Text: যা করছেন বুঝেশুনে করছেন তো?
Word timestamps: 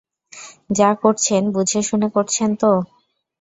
যা 0.69 0.89
করছেন 1.01 1.43
বুঝেশুনে 1.55 2.07
করছেন 2.15 2.49
তো? 2.61 2.71